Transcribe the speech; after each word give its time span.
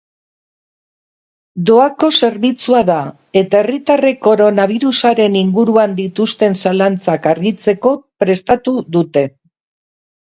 Doako 1.69 2.09
zerbitzua 2.27 2.81
da, 2.87 2.95
eta 3.43 3.61
herritarrek 3.65 4.19
koronabirusaren 4.29 5.39
inguruan 5.45 5.95
dituzten 6.03 6.59
zalantzak 6.63 7.31
argitzeko 7.35 7.95
prestatu 8.25 8.79
dute. 8.99 9.25